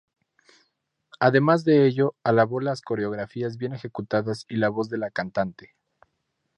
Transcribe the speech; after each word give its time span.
Además 1.19 1.63
de 1.63 1.85
ello, 1.85 2.15
alabó 2.23 2.59
las 2.59 2.81
coreografías 2.81 3.57
bien 3.57 3.73
ejecutadas 3.73 4.47
y 4.49 4.55
la 4.55 4.69
voz 4.69 4.89
de 4.89 4.97
la 4.97 5.11
cantante. 5.11 5.75